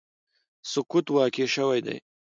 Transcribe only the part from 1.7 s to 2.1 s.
دی